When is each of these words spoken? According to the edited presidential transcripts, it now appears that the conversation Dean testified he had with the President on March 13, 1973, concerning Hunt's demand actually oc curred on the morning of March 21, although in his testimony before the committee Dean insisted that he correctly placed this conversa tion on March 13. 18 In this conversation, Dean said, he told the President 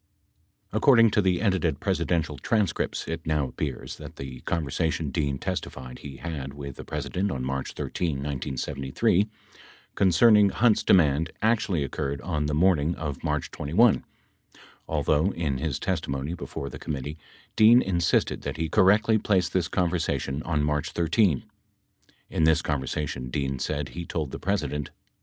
According 0.73 1.11
to 1.11 1.21
the 1.21 1.41
edited 1.43 1.79
presidential 1.79 2.39
transcripts, 2.39 3.07
it 3.07 3.23
now 3.23 3.49
appears 3.49 3.97
that 3.97 4.15
the 4.15 4.39
conversation 4.45 5.11
Dean 5.11 5.37
testified 5.37 5.99
he 5.99 6.17
had 6.17 6.55
with 6.55 6.77
the 6.77 6.83
President 6.83 7.29
on 7.29 7.45
March 7.45 7.73
13, 7.73 8.13
1973, 8.13 9.27
concerning 9.93 10.49
Hunt's 10.49 10.81
demand 10.81 11.29
actually 11.43 11.85
oc 11.85 11.91
curred 11.91 12.19
on 12.25 12.47
the 12.47 12.55
morning 12.55 12.95
of 12.95 13.23
March 13.23 13.51
21, 13.51 14.03
although 14.87 15.29
in 15.33 15.59
his 15.59 15.77
testimony 15.77 16.33
before 16.33 16.67
the 16.71 16.79
committee 16.79 17.19
Dean 17.55 17.83
insisted 17.83 18.41
that 18.41 18.57
he 18.57 18.69
correctly 18.69 19.19
placed 19.19 19.53
this 19.53 19.69
conversa 19.69 20.19
tion 20.19 20.41
on 20.41 20.63
March 20.63 20.93
13. 20.93 21.37
18 21.43 21.49
In 22.31 22.43
this 22.45 22.63
conversation, 22.63 23.29
Dean 23.29 23.59
said, 23.59 23.89
he 23.89 24.03
told 24.07 24.31
the 24.31 24.39
President 24.39 24.89